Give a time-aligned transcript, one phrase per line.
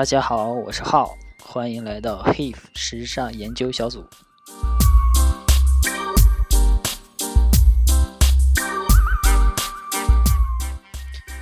[0.00, 1.14] 大家好，我是浩，
[1.44, 4.02] 欢迎来到 HIF 时尚研究小组。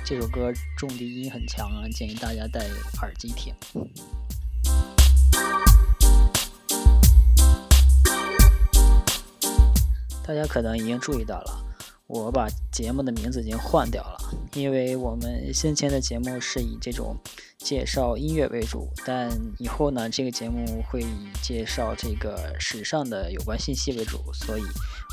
[0.03, 2.67] 这首歌重低音很强啊，建议大家戴
[3.01, 3.55] 耳机听。
[10.21, 11.65] 大家可能已经注意到了，
[12.07, 14.19] 我把节目的名字已经换掉了，
[14.51, 17.15] 因为我们先前的节目是以这种
[17.69, 24.63] 介绍音乐为主，但以后呢，这个节目会以介绍这个时尚的有关信息为主，所以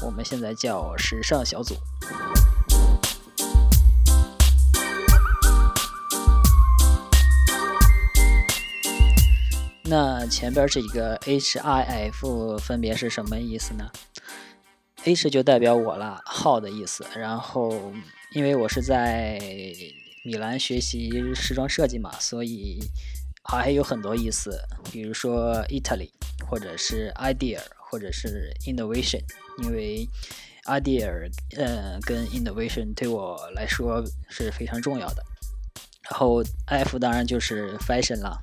[0.03, 1.75] 我们现在叫时尚小组。
[9.85, 13.91] 那前边这个 H I F 分别是什么意思呢
[15.05, 17.05] ？H 就代表我了，号的意思。
[17.15, 17.93] 然后，
[18.33, 19.39] 因为我是在
[20.27, 22.81] 米兰学习时装设计嘛，所以
[23.45, 24.61] 还有很多意思，
[24.91, 26.11] 比如说 Italy，
[26.51, 29.23] 或者是 idea，或者是 innovation。
[29.63, 30.09] 因为
[30.65, 35.23] idea，呃，跟 innovation 对我来说是非常重要的。
[36.11, 38.43] 然后 F 当然就是 fashion 了。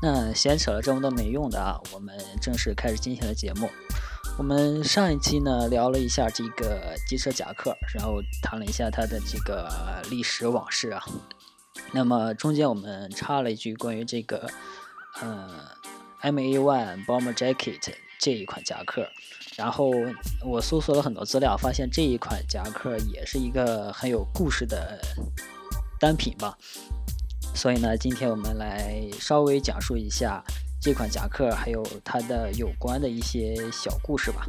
[0.00, 3.68] 那闲扯了这么多没用的啊，我们正式开始今天的节目。
[4.36, 11.02] 我们上一期呢聊了一下这个机车夹克，然后谈了一下它的这个历史往事啊。
[11.92, 14.50] 那么中间我们插了一句关于这个
[15.20, 15.48] 呃
[16.22, 19.08] MA One Bomber Jacket 这一款夹克，
[19.56, 19.92] 然后
[20.44, 25.00] 我搜索了很多资料，发现这一款夹克也是一个很有故事的
[26.00, 26.58] 单品吧。
[27.54, 30.42] 所以呢，今天我们来稍微讲述一下
[30.84, 34.46] 这款夹克，还有它的有关的一些小故事吧。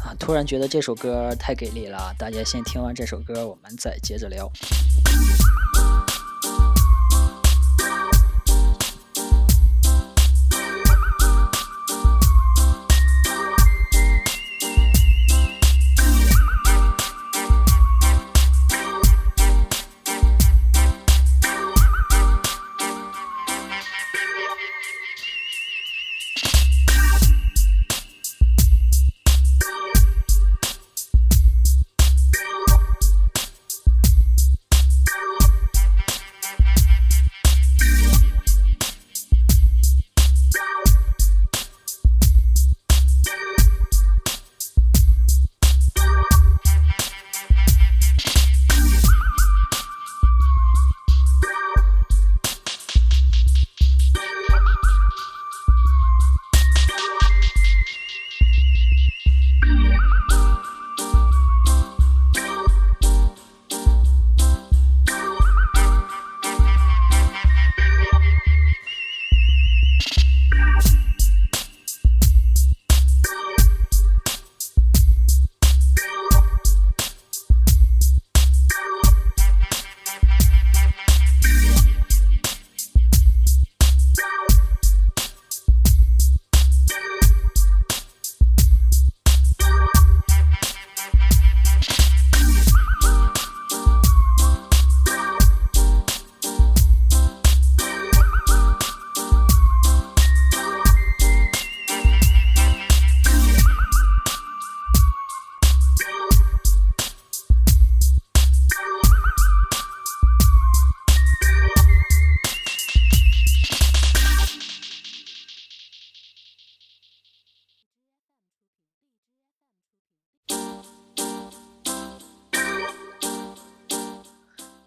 [0.00, 4.50] 啊，突然觉得这首歌太给力了，大家先听完这首歌，我们再接着聊。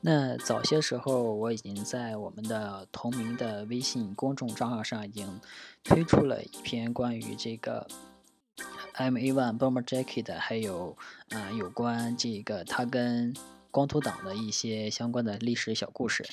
[0.02, 5.42] 那早些时候，我已经在我们的同名的微信公众账号上已经
[5.84, 7.86] 推出了一篇关于这个
[8.96, 10.98] MA One Bomber Jacket，还有
[11.32, 13.36] 啊有关这个它跟
[13.72, 16.26] 光头党的一些相关的历史小故事。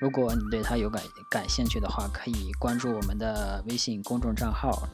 [0.00, 4.88] 如果你对它有感感兴趣的话，可以关注我们的微信公众账号，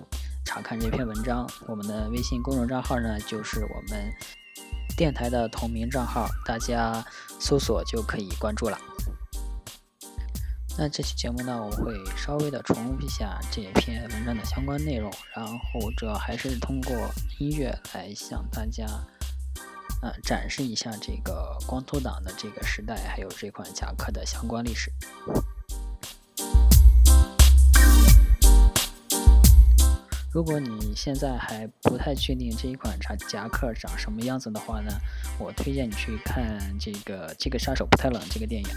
[0.47, 1.47] 查看这篇文章。
[1.69, 4.11] 我们的微信公众账号呢，就是我们。
[4.96, 7.05] 电台的同名账号，大家
[7.41, 8.79] 搜索就可以关注了。
[10.76, 16.96] 那这期节目呢，我会稍微的重复一下这篇文章的相关内容，然后主要还是通过
[17.38, 18.85] 音乐来向大家，
[20.02, 24.93] 呃，展示一下这个光头党的这个时代，还有这款夹克的相关历史。
[30.34, 34.90] 如果你现在还不太确定这一款夹夹克长什么样子的话呢，
[35.38, 38.69] 我推荐你去看这个《这个杀手不太冷》这个电影，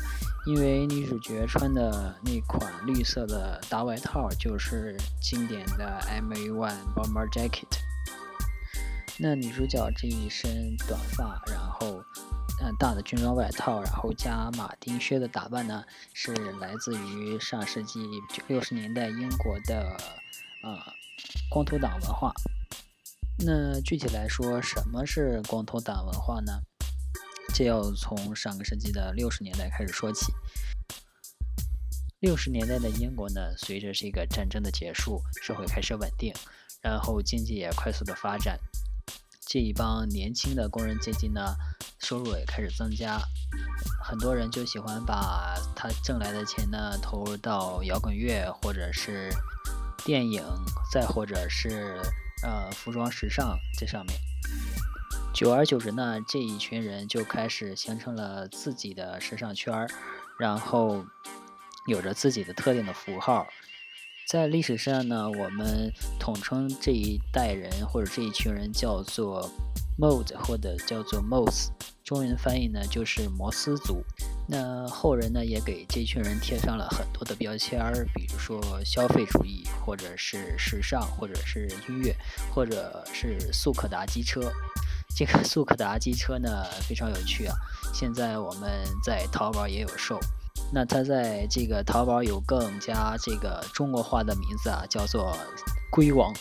[0.46, 7.66] 因为女主角穿的那款绿色的大外套就是经典的 M A One bomber jacket。
[9.18, 12.04] 那女主角这一身短发，然后
[12.62, 15.84] 嗯大的军装外套，然后加马丁靴的打扮呢，
[16.14, 18.08] 是来自于上世纪
[18.46, 19.98] 六十年代英国的
[20.62, 20.94] 啊。
[21.50, 22.34] 光头党文化，
[23.40, 26.60] 那具体来说，什么是光头党文化呢？
[27.54, 30.34] 这要从上个世纪的六十年代开始说起。
[32.20, 36.34] 六十年代的英国呢，随着这个战争的结束，社会开始稳定，
[36.82, 38.60] 然后经济也快速的发展。
[39.48, 41.56] 这一帮年轻的工人阶级呢，
[42.00, 43.22] 收入也开始增加，
[44.04, 49.32] 很多人就喜欢把他挣来的钱呢，投入到摇滚乐或者是。
[50.08, 50.42] 电影，
[50.90, 52.00] 再或者是
[52.42, 54.18] 呃服装时尚这上面，
[55.34, 59.90] 久而久之呢，这一群人就开始形成了自己的时尚圈儿，
[60.40, 61.04] 然后
[61.88, 63.46] 有着自己的特定的符号。
[64.30, 69.52] 在历史上呢，我们统称这一代人或者这一群人叫做
[70.00, 71.68] mode 或者叫做 mos，
[72.06, 74.02] 中文翻译呢就是摩斯族。
[74.50, 82.16] 那后人呢，也给这群人贴上了很多的标签儿，比如说消费主义，或者是时尚，或者是音乐，
[82.54, 84.42] 或者是速可达机车。
[85.16, 87.56] 这个 速可达机车呢，非常有趣啊！
[87.94, 88.70] 现在我们
[89.04, 90.18] 在淘宝也有售。
[90.72, 95.38] 那它在这个淘宝有更加这个中国化的名字啊，叫做
[95.92, 96.34] “龟王”，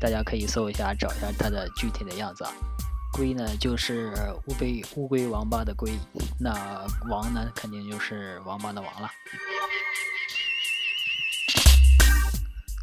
[0.00, 2.52] 大家可以搜一下，找一下它的具体的样子啊。
[3.12, 4.12] 龟呢，就是
[4.46, 5.92] 乌龟乌龟王八的龟，
[6.38, 9.10] 那王呢，肯定就是王八的王了。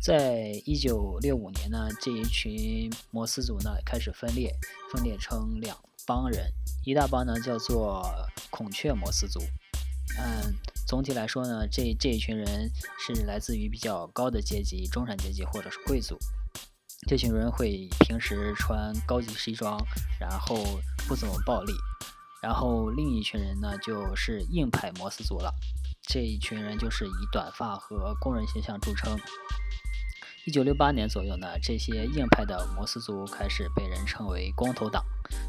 [0.03, 4.53] 在一九六五年呢，这一群摩斯族呢开始分裂，
[4.91, 6.51] 分裂成两帮人，
[6.85, 8.05] 一大帮呢叫做
[8.49, 9.41] 孔雀摩斯族。
[10.19, 10.53] 嗯，
[10.87, 16.17] 总体来说呢，这这一群人是来自于比较高的阶级，中产阶级或者是贵族。
[17.05, 19.77] 这群人会平时穿高级西装，
[20.19, 20.55] 然后
[21.07, 21.73] 不怎么暴力。
[22.41, 25.53] 然后另一群人呢，就是硬派摩斯族了。
[26.01, 29.17] 这一群人就是以短发和工人形象著称。
[30.45, 35.03] 一九六八年左右呢，这些硬派的摩斯族开始被人称为光头党。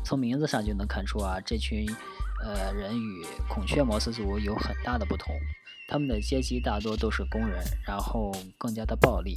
[0.04, 1.88] 从名字上就能看出啊，这群
[2.42, 5.34] 呃人与孔雀摩斯族有很大的不同。
[5.88, 9.36] 他们的阶级大多都是工人，然后更加的暴力。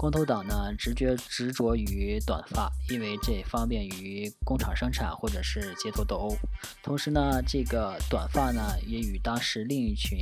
[0.00, 6.34] 光头党呢，直觉执着于短发，因为这方便于工厂生产或者是街头斗殴。
[6.82, 10.18] 同时呢，这个短发呢，也与当时另一群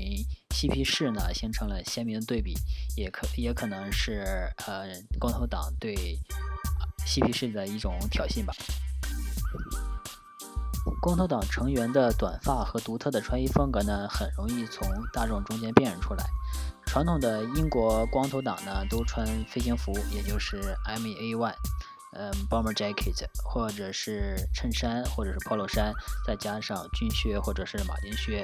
[0.53, 2.55] 嬉皮士呢形成了鲜明的对比，
[2.97, 6.19] 也可也可能是呃光头党对
[7.07, 8.53] 嬉皮士的一种挑衅吧。
[11.01, 16.25] 光头党成员的短发和独特的穿衣风格呢，很容易从大众中间辨认出来。
[16.89, 21.55] 传统的英国光头党呢，都穿飞行服，也就是 M A One，
[22.15, 25.93] 嗯，bomber jacket，或者是衬衫，或者是 polo 衫，
[26.27, 28.43] 再加上军靴或者是马丁靴。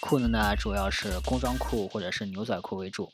[0.00, 3.10] 裤子呢，主要是工装裤或者是牛仔裤为主。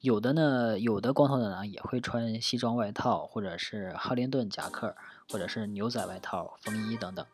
[0.00, 4.94] 有的呢，有的光头党呢，也会穿西装外套，或者是哈林顿夹克，
[5.28, 7.26] 或者是牛仔外套、风衣等等。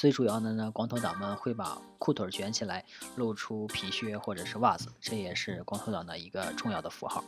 [0.00, 2.82] 最主要的呢，光头党们会把裤腿卷起来，
[3.16, 7.22] 露出皮靴或者是袜子，这也是光头党的一个重要的符号。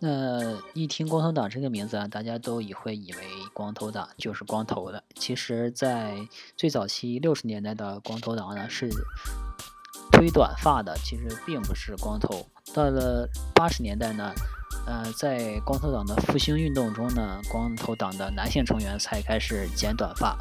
[0.00, 3.22] 那一听光头党这个名字啊，大家都以会以为
[3.54, 5.02] 光头党就是光头的。
[5.14, 6.14] 其实，在
[6.58, 8.90] 最早期六十年代的光头党呢，是
[10.12, 12.46] 推短发的，其实并不是光头。
[12.74, 14.30] 到了八十年代呢，
[14.86, 20.36] 呃，在光头党的复兴运动中呢，光头党的男性成员才开始剪短发。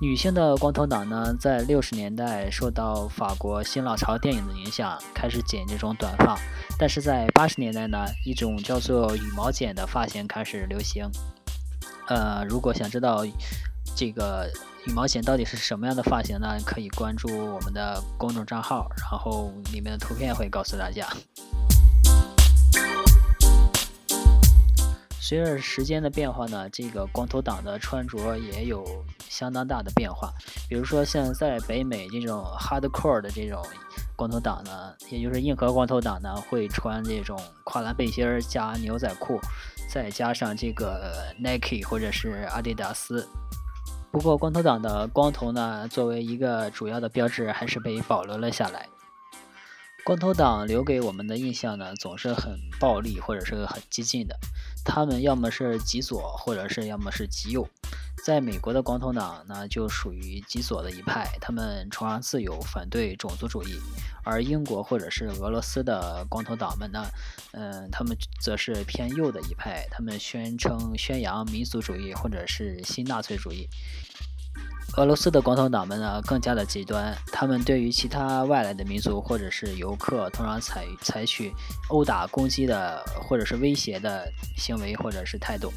[0.00, 6.38] 女性的光头党呢，在六十年代受到法国新浪潮电影的影响，开始剪这种短发。
[6.78, 11.08] 但是在八十年代呢，一种叫做羽毛剪的发型开始流行。
[12.08, 13.24] 呃，如果想知道
[13.96, 14.50] 这个
[14.86, 21.08] 羽毛剪到底是什么样的发型呢，可以关注我们的公众账号，然后里面的图片会告诉大家。
[25.18, 28.84] 随着时间的变化呢，这个光头党的穿着也有
[29.34, 30.32] 相当大的变化。
[30.68, 33.60] 比如说，像在北美这种 hardcore 的这种
[34.14, 39.40] 光头党呢，也就是硬核光头党呢，会穿这种跨栏背心儿加牛仔裤，
[39.90, 43.28] 再加上这个 Nike 或者是阿迪达斯。
[44.12, 48.88] 不过，光头党的光头呢，作为一个主要的标志，还是被保留了下来。
[50.04, 54.38] 光头党留给我们的印象呢，总是很暴力或者是很激进的。
[54.84, 57.66] 他们要么是极左，或者是要么是极右。
[58.22, 63.78] 在美国的光头党呢，就属于极左的一派，他们崇尚自由，反对种族主义；
[64.24, 67.06] 而英国或者是俄罗斯的光头党们呢，
[67.52, 73.66] 嗯，他们则是偏右的一派，他们宣称宣扬民族主义或者是新纳粹主义。
[74.96, 81.52] 俄罗斯的光头党们呢，更加的极端，他们对于其他外来的民族或者是游客，通常采采取
[81.88, 85.72] 殴打、攻击的或者是威胁的行为或者是态度。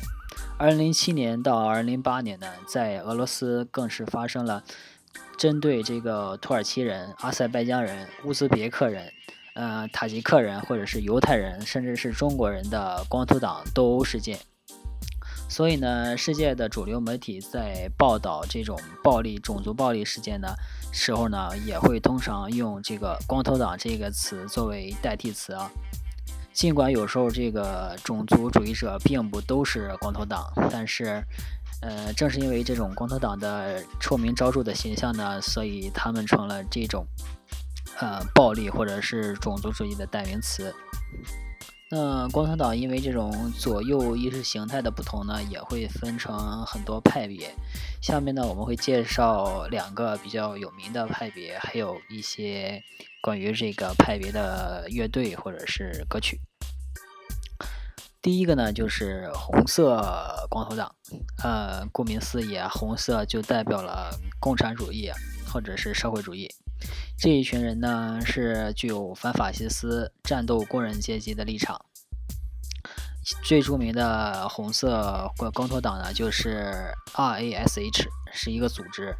[0.59, 4.63] 二零零七年到二零零八年呢，在俄罗斯更是发生了
[5.35, 9.11] 针对这个土耳其人、阿塞拜疆人、乌兹别克人、
[9.55, 14.37] 呃塔吉克人或者是犹太人，甚至是中国人的光头党斗殴事件。
[15.57, 20.55] 所以呢，世界的主流媒体在报道这种暴力、种族暴力事件的
[20.91, 25.71] 时候呢，也会通常用这个“光头党”这个词作为代替词啊。
[26.53, 31.23] 尽管有时候这个种族主义者并不都是光头党，但是，
[31.81, 37.03] 呃，正是因为这种光头党的臭名昭著的形象呢，所以他们成了这种，
[37.97, 40.71] 呃，暴力或者是种族主义的代名词。
[41.89, 47.49] 那光头党因为这种左右意识形态的不同呢，也会分成很多派别。
[48.01, 52.83] 下面呢，我们会介绍两个比较有名的派别，还有一些
[53.21, 56.41] 关于这个派别的乐队或者是歌曲。
[58.21, 60.93] 第一个呢，就是红色光头党。
[61.41, 65.09] 呃，顾名思义，红色就代表了共产主义
[65.49, 66.49] 或者是社会主义。
[67.17, 71.81] 这一群人呢，是具有反法西斯、战斗工人阶级的立场。
[73.43, 79.15] 最著名的红色光光头党呢，就是 RASH，是一个组织。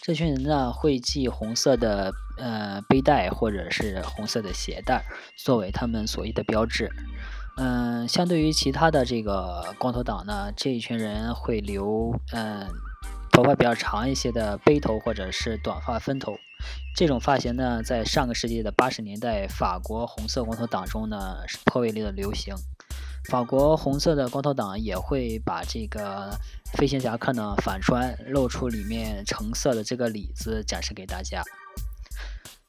[0.00, 5.04] 这群人呢，会系红色的呃背带或者是红色的鞋带，
[5.36, 6.90] 作为他们所谓的标志。
[7.58, 12.66] 嗯，相对于其他的这个光头党呢，这一群人会留嗯
[13.30, 16.38] 头发比较长一些的背头或者是短发分头。
[16.94, 22.54] 这种发型呢，在上个世纪的八十年代，法国红色光头党中呢是颇为的流行。
[23.28, 26.30] 法国红色的光头党也会把这个
[26.72, 31.42] 飞行夹克呢反穿，露出里面橙色的这个里子，展示给大家。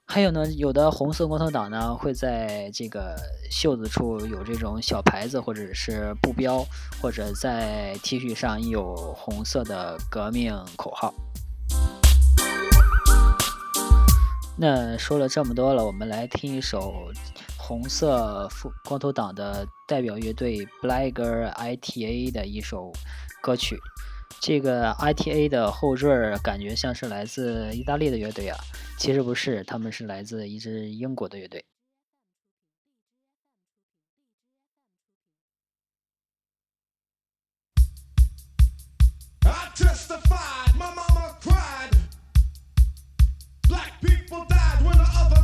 [0.06, 3.16] 还有呢，有的红色光头党呢，会在这个
[3.50, 6.66] 袖子处有这种小牌子，或者是布标，
[7.02, 11.14] 或者在 T 恤上印有红色的革命口号。
[14.62, 17.12] 那说了这么多了我们来听一首
[17.58, 18.48] 红色
[18.86, 22.94] 光头党的代表乐队 blackger ita 的一首
[23.42, 23.76] 歌曲。
[24.40, 28.58] 这个 ita 的后缀感觉像是来自意大利的乐队啊
[29.00, 31.66] 其实不是他们是来自一支英国的乐队。
[39.44, 41.98] I justified my mama's pride
[43.68, 44.00] black
[44.32, 45.41] people died when the other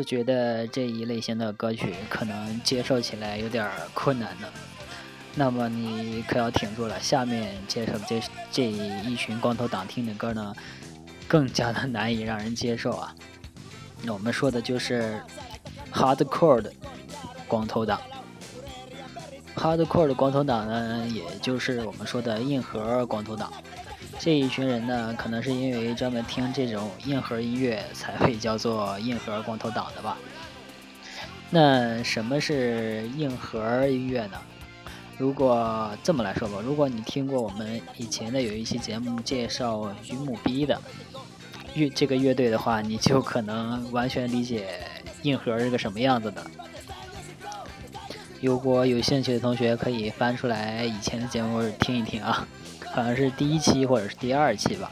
[0.00, 4.48] 是觉得这一类型的歌曲可能接受起来有点困难呢？
[5.34, 10.54] 那么你可要挺住了，下面介绍的这这一群光头党听的歌呢，
[11.28, 13.14] 更加的难以让人接受啊。
[14.02, 15.20] 那我们说的就是
[15.92, 16.72] hardcore 的
[17.46, 18.00] 光头党。
[19.54, 23.52] hardcore 的光头党呢，也就是我们说的硬核光头党。
[24.22, 30.18] 这一群人呢，可能是因为专门听这种硬核音乐，才会叫做硬核光头党的吧。
[31.48, 34.36] 那什么是硬核音乐呢？
[35.16, 40.78] 如果这么来说吧，如果你听过我们以前的有一期节目介绍云母 B 的
[41.72, 44.80] 乐这个乐队的话，你就可能完全理解
[45.22, 46.44] 硬核是个什么样子的。
[48.42, 52.46] 如果有兴趣的同学，可以翻出来以前的节目听一听啊，
[53.00, 54.90] 好像是第一期或者是第二期吧。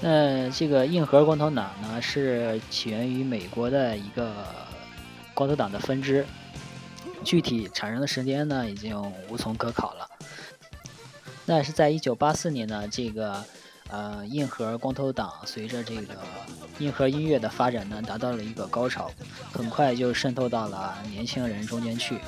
[0.00, 4.32] 那这个硬核光头党呢，是起源于美国的一个
[5.34, 6.26] 光头党的分支，
[7.22, 10.08] 具体产生的时间呢，已经无从可考了。
[11.46, 13.44] 那是在一九八四年呢，这个。
[13.92, 16.14] 呃，硬核光头党随着这个
[16.78, 19.10] 硬核音乐的发展呢，达到了一个高潮，
[19.52, 22.18] 很快就渗透到了年轻人中间去。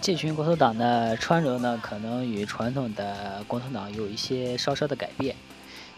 [0.00, 5.36] 这群光头党的穿着呢，可能与传统的光头党有一些稍稍的改变。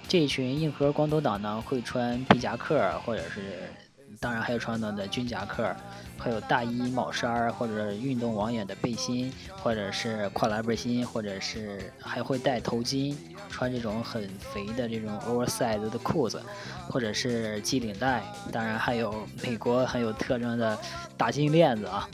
[0.09, 3.73] 这群硬核光头党呢，会穿皮夹克，或者是。
[4.21, 5.75] 当然还有传统的军夹克，
[6.17, 13.17] 还有大衣帽衫或者运动网眼的背心，或者是跨栏背心，或者是还会戴头巾，
[13.49, 16.43] 穿这种很肥的这种 oversize 的裤子，
[16.89, 18.23] 或者是系领带。
[18.51, 20.77] 当然还有美国很有特征的
[21.17, 22.09] 大金链子啊，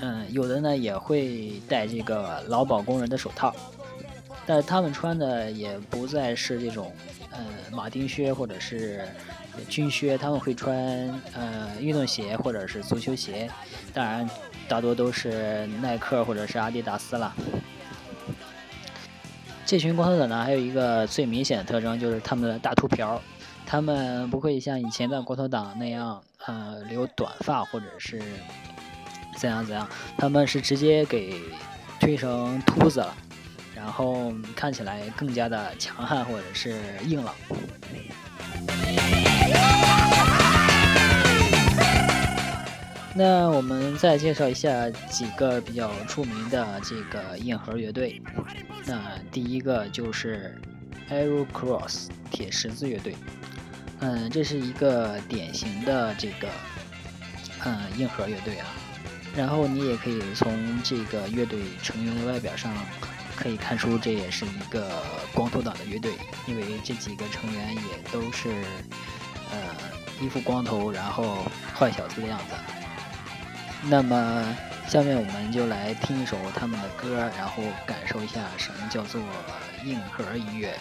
[0.00, 3.54] 嗯，有的呢也会戴这个劳保工人的手套，
[4.46, 6.90] 但他们穿的也不再是这种，
[7.30, 9.06] 呃，马丁靴或者是。
[9.68, 10.76] 军靴，他们会穿
[11.34, 13.50] 呃运动鞋或者是足球鞋，
[13.92, 14.28] 当然
[14.68, 17.34] 大多都是耐克或者是阿迪达斯了。
[19.66, 23.20] 这群光头党呢，还有一个最明显的特征就是他们的大秃瓢，
[23.64, 28.20] 他们不会像以前的光头党那样呃留短发或者是
[29.36, 29.88] 怎样怎样，
[30.18, 31.40] 他们是直接给
[31.98, 33.16] 推成秃子了，
[33.74, 37.34] 然后看起来更加的强悍或者是硬朗。
[43.16, 48.20] 那我们再介绍一下几个比较出名的这个硬核乐队。
[48.84, 50.60] 那第一个就是
[51.10, 53.14] Arrow Cross 铁十字乐队。
[54.00, 56.48] 嗯，这是一个典型的这个
[57.64, 58.66] 嗯硬核乐队啊。
[59.36, 62.72] 然后你也可以从这个乐队成员的外表上
[63.36, 65.02] 可以看出，这也是一个
[65.34, 66.12] 光头党的乐队，
[66.46, 68.48] 因为这几个成员也都是
[69.50, 69.58] 呃
[70.20, 71.44] 一副光头，然后
[71.76, 72.54] 坏小子的样子。
[73.86, 74.56] 那么，
[74.88, 79.20] 下面我们就来听一首他们的歌，然后感受一下什么叫做
[79.84, 80.74] 硬核音乐。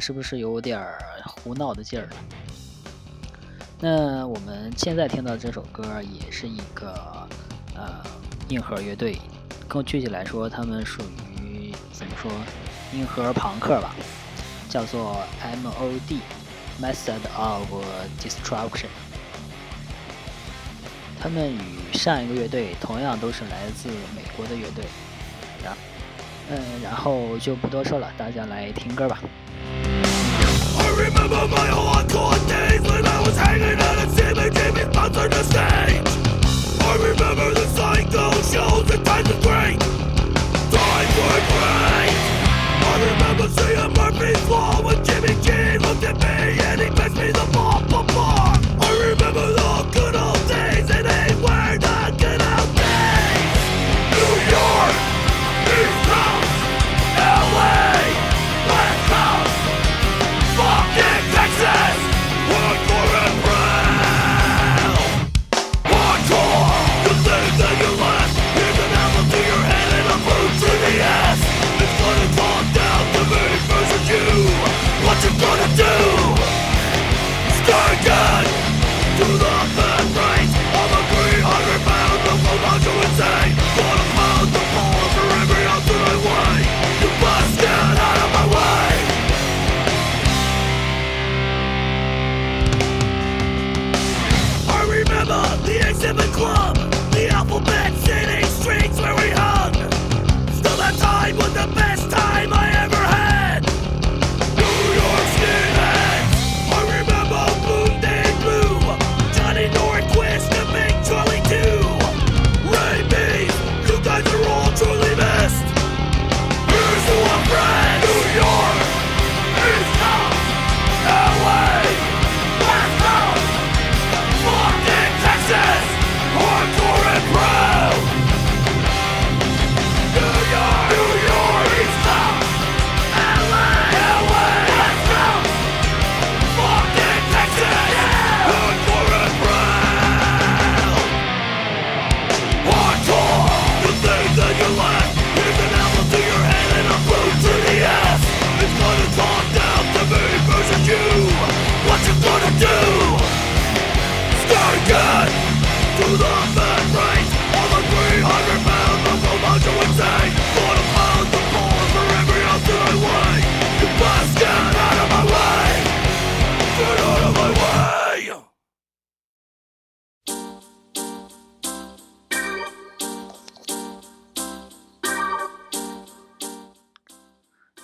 [0.00, 2.08] 是不是有点儿胡闹的劲儿？
[3.78, 7.28] 那我们现在听到这首歌也是一个
[7.74, 8.02] 呃
[8.48, 9.18] 硬核乐队，
[9.68, 11.02] 更具体来说，他们属
[11.40, 12.30] 于怎么说
[12.92, 13.94] 硬核朋克吧，
[14.68, 17.72] 叫做 M.O.D.，Method of
[18.20, 18.88] Destruction。
[21.18, 24.84] 他们与上一个乐队同样都是来自美国的乐队，
[25.62, 25.76] 然
[26.50, 29.20] 嗯，然后就不多说了，大家来听歌吧。
[30.96, 34.00] Remember my hardcore days when I was hanging out
[35.10, 36.08] sponsored the stage.
[36.82, 39.80] I remember the psycho shows and times were great.
[40.70, 42.14] Times were great.
[42.82, 44.49] I remember seeing Murphy's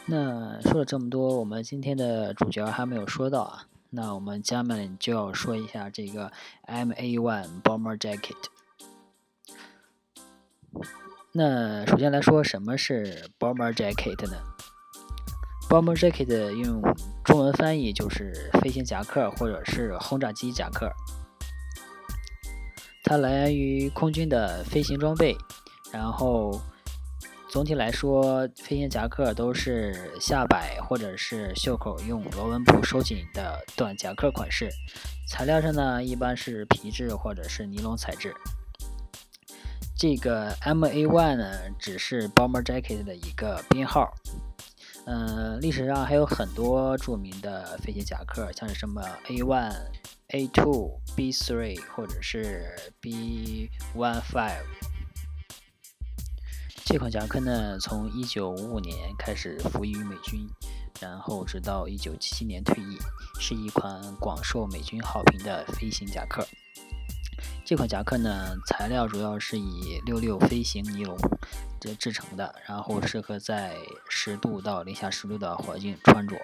[0.08, 3.66] 那说了这么多，我们今天的主角还没有说到啊。
[3.90, 6.30] 那我们下面就要说一下这个
[6.66, 8.36] MA1 Bomber Jacket。
[11.32, 14.36] 那首先来说，什么是 Bomber Jacket 呢
[15.68, 16.80] ？Bomber Jacket 用
[17.24, 20.88] 中文翻译就是飞行夹克或者是轰炸机夹克。
[23.02, 25.36] 它来源于空军的飞行装备，
[25.92, 26.60] 然后
[27.48, 34.68] 总体来说，飞行夹克都是下摆或者是袖口用螺纹布收紧的短夹克款式。
[35.28, 38.34] 材料上呢，一般是皮质或者是尼龙材质。
[39.96, 44.12] 这个 MA1 呢，只是 Bomber Jacket 的一个编号。
[45.06, 49.72] 嗯，历史上还有很多著名的飞行夹克，像是什么 A1、
[50.28, 53.70] A2、B3 或者是 B15。
[56.88, 60.48] 这款夹克呢，从1955年开始服役于美军，
[61.00, 62.96] 然后直到1977年退役，
[63.40, 66.46] 是一款广受美军好评的飞行夹克。
[67.64, 71.18] 这款夹克呢，材料主要是以六六飞行尼龙
[71.80, 73.74] 这制成的，然后适合在
[74.08, 76.36] 十度到零下十度的环境穿着。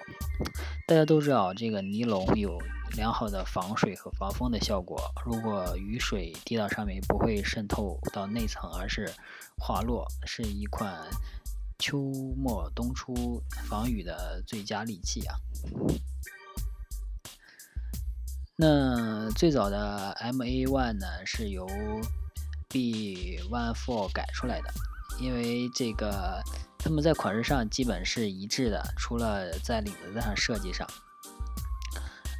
[0.85, 2.59] 大家都知道，这个尼龙有
[2.97, 4.99] 良好的防水和防风的效果。
[5.25, 9.09] 如果雨水滴到上面，不会渗透到内层，而是
[9.57, 11.01] 滑落，是一款
[11.79, 11.97] 秋
[12.35, 15.35] 末冬初防雨的最佳利器啊。
[18.57, 21.65] 那最早的 MA One 呢，是由
[22.67, 24.69] B One Four 改出来的，
[25.21, 26.43] 因为这个
[26.83, 30.85] 他们在款式上基本是一致的，除了在领子上设计上。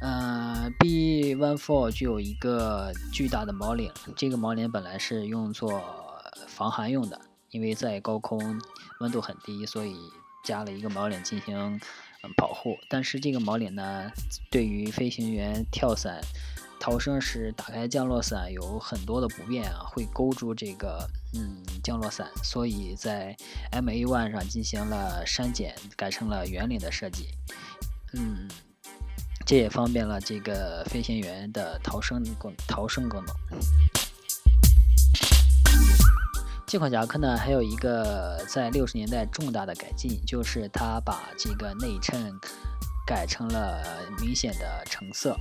[0.02, 5.82] 呃，B One Four 具有一个巨大的毛领，这个毛领本来是用作
[6.46, 8.60] 防寒用的，因为在高空
[9.00, 9.96] 温度很低，所以
[10.44, 11.56] 加了一个毛领进行
[12.22, 14.12] 嗯保护，但是这个毛领呢，
[14.50, 16.20] 对于飞行员跳伞、
[16.84, 23.34] 逃生时打开降落伞有很多的不便啊，会勾住这个嗯降落伞，所以在
[23.72, 27.28] MA1 上进行了删减，改成了圆领的设计，
[28.12, 28.46] 嗯，
[29.46, 33.34] 这也方便了这个飞行员的逃生功逃生功能。
[36.66, 42.38] 这款夹克呢，还有一个在六十年代重大的改进，就是它把这个内衬
[43.06, 43.82] 改成了
[44.20, 45.34] 明显的橙色。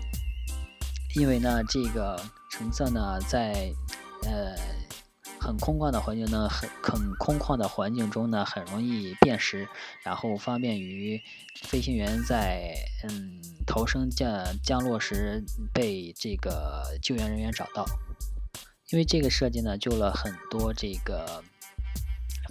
[1.15, 3.71] 因为呢，这个橙色呢，在
[4.23, 4.56] 呃
[5.39, 9.67] 很空旷的环境呢，很很空旷的环境中呢，很容易辨识，
[10.04, 11.21] 然后方便于
[11.62, 12.73] 飞行员在
[13.04, 17.86] 嗯逃生降降落时被这个救援人员找到。
[18.89, 21.43] 因为这个设计呢，救了很多这个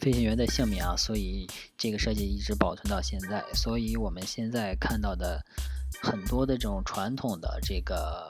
[0.01, 3.45] 飞行员的性命啊，所以这个设计一直保存到现在。
[3.55, 5.45] 所以我们现在看到的
[6.01, 8.29] 很多的这种传统的这个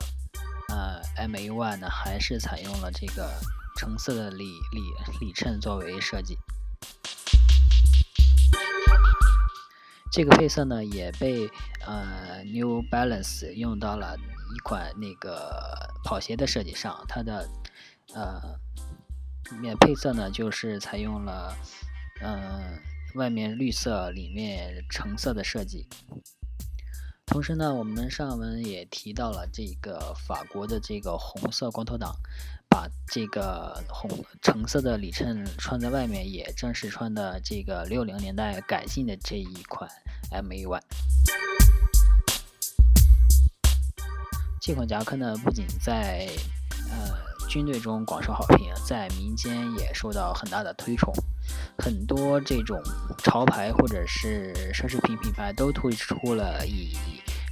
[0.73, 3.31] 呃 MA1 呢，还是采用了这个
[3.77, 4.81] 橙色的里里
[5.21, 6.39] 里衬作为设计。
[10.11, 11.47] 这个配色呢，也被
[11.87, 17.47] 呃 New Balance 用到了一款那个跑鞋的设计上，它的。
[18.15, 18.59] 呃
[19.53, 21.57] 里，面配色呢，就是采用了，
[22.21, 22.79] 嗯，
[23.15, 25.87] 外面绿色，里面橙色的设计。
[27.27, 32.15] 同时呢，我们上文也提到了这个法国的这个红色光头党，
[32.69, 34.11] 把这个红
[34.43, 39.89] 橙色的里衬穿在外面，也正是穿的这个六零年代改进的这一款
[40.31, 40.81] MAY。
[44.61, 46.29] 这款夹克呢，不仅在
[46.91, 47.32] 呃。
[47.53, 51.13] 军队中广受好评，在民间也受到很大的推崇。
[51.77, 52.81] 很多这种
[53.19, 56.97] 潮牌或者是奢侈品品牌都推出了以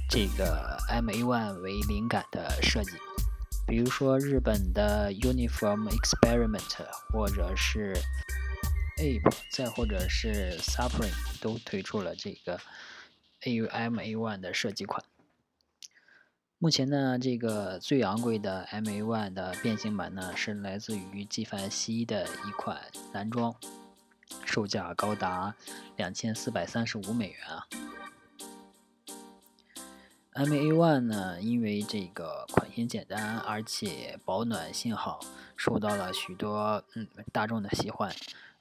[0.09, 2.93] 这个 M A One 为灵感的设计，
[3.67, 6.83] 比如说日本的 Uniform Experiment，
[7.13, 7.93] 或者是
[8.97, 12.59] Ape，再或者是 Supreme，都推出了这个
[13.45, 15.03] A U M A One 的设计款。
[16.63, 22.79] 目前呢，这个最昂贵的 MA1 的变形版呢，是来自于纪梵希的一款
[23.11, 23.55] 男装，
[24.45, 25.55] 售价高达
[25.97, 27.65] 两千四百三十五美元啊。
[30.35, 35.19] MA1 呢，因为这个款型简单，而且保暖性好，
[35.57, 38.13] 受到了许多嗯大众的喜欢。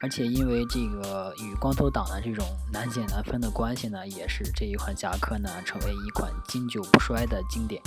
[0.03, 7.83] 而且因为这个与光头党的这种难解难分的关系呢，也是这一款夹克呢成为一款经久不衰的经典。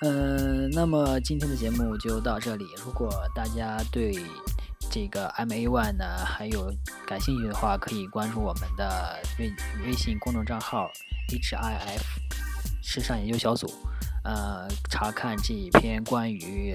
[0.00, 2.64] 嗯，那么今天的节目就到这里。
[2.82, 4.14] 如果大家对
[4.90, 6.72] 这个 MA1 呢还有
[7.06, 9.52] 感兴趣的话，可以关注我们的微
[9.84, 10.90] 微信公众账号
[11.28, 12.00] HIF
[12.82, 13.70] 时尚研究小组，
[14.24, 16.72] 呃，查看这一篇关于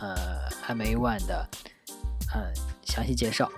[0.00, 1.48] 呃 MA1 的
[2.34, 2.71] 呃。
[2.84, 3.50] 详细介绍。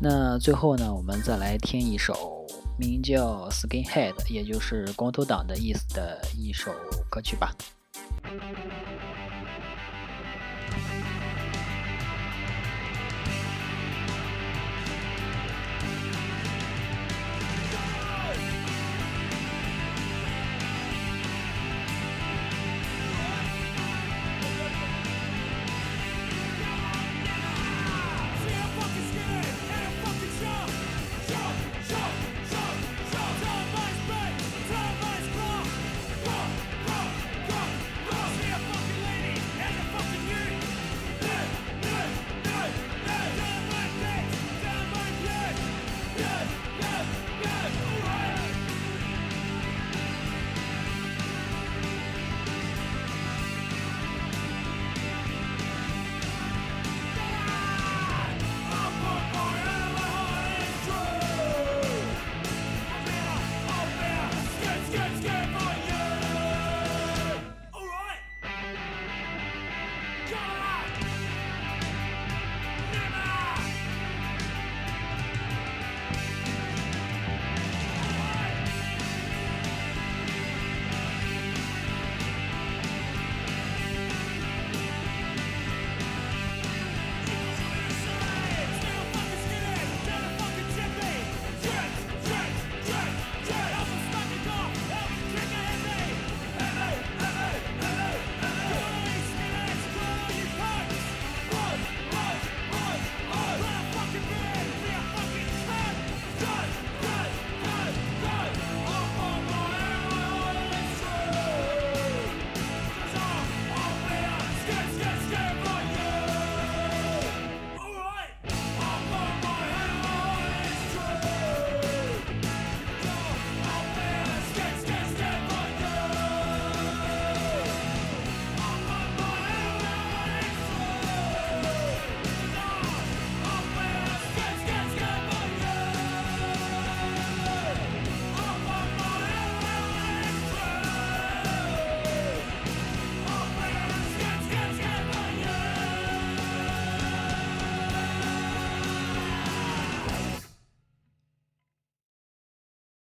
[0.00, 2.46] 那最后呢，我们再来听一首
[2.78, 6.70] 名叫《Skinhead》，也就是光头党的意思的一首
[7.10, 7.52] 歌曲吧。